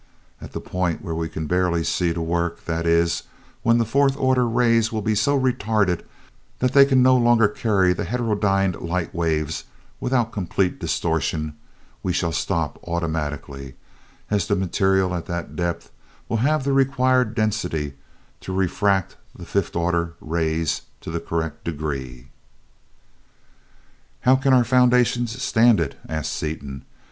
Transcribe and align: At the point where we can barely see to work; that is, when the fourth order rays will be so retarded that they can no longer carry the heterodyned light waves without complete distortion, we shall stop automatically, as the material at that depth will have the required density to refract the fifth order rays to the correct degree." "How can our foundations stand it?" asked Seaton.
At 0.41 0.53
the 0.53 0.59
point 0.59 1.03
where 1.03 1.13
we 1.13 1.29
can 1.29 1.45
barely 1.45 1.83
see 1.83 2.11
to 2.11 2.21
work; 2.23 2.65
that 2.65 2.87
is, 2.87 3.21
when 3.61 3.77
the 3.77 3.85
fourth 3.85 4.17
order 4.17 4.47
rays 4.47 4.91
will 4.91 5.03
be 5.03 5.13
so 5.13 5.39
retarded 5.39 6.01
that 6.57 6.73
they 6.73 6.85
can 6.85 7.03
no 7.03 7.15
longer 7.15 7.47
carry 7.47 7.93
the 7.93 8.05
heterodyned 8.05 8.77
light 8.81 9.13
waves 9.13 9.65
without 9.99 10.31
complete 10.31 10.79
distortion, 10.79 11.55
we 12.01 12.13
shall 12.13 12.31
stop 12.31 12.79
automatically, 12.85 13.75
as 14.31 14.47
the 14.47 14.55
material 14.55 15.13
at 15.13 15.27
that 15.27 15.55
depth 15.55 15.91
will 16.27 16.37
have 16.37 16.63
the 16.63 16.73
required 16.73 17.35
density 17.35 17.93
to 18.39 18.51
refract 18.51 19.17
the 19.35 19.45
fifth 19.45 19.75
order 19.75 20.15
rays 20.19 20.81
to 21.01 21.11
the 21.11 21.19
correct 21.19 21.63
degree." 21.63 22.29
"How 24.21 24.35
can 24.35 24.51
our 24.51 24.63
foundations 24.63 25.39
stand 25.43 25.79
it?" 25.79 25.93
asked 26.09 26.33
Seaton. 26.33 26.85